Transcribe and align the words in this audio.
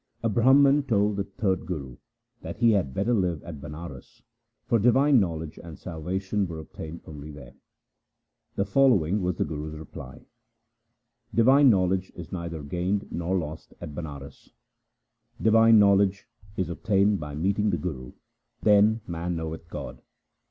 A 0.23 0.29
Brahman 0.29 0.81
told 0.87 1.15
the 1.15 1.23
third 1.23 1.67
Guru 1.67 1.97
that 2.41 2.57
he 2.57 2.71
had 2.71 2.91
better 2.95 3.13
live 3.13 3.43
at 3.43 3.61
Banaras, 3.61 4.23
for 4.65 4.79
divine 4.79 5.19
knowledge 5.19 5.59
and 5.63 5.77
salvation 5.77 6.47
were 6.47 6.57
obtained 6.57 7.01
only 7.05 7.29
there. 7.29 7.53
The 8.55 8.65
following 8.65 9.21
was 9.21 9.35
the 9.35 9.45
Guru's 9.45 9.77
reply:— 9.77 10.25
Divine 11.35 11.69
knowledge 11.69 12.11
is 12.15 12.31
neither 12.31 12.63
gained 12.63 13.11
nor 13.11 13.37
lost 13.37 13.75
at 13.79 13.93
Banaras. 13.93 14.49
Divine 15.39 15.77
knowledge 15.77 16.27
is 16.57 16.67
obtained 16.67 17.19
by 17.19 17.35
meeting 17.35 17.69
the 17.69 17.77
Guru, 17.77 18.13
then 18.63 19.01
man 19.05 19.35
knoweth 19.35 19.67
God. 19.67 20.01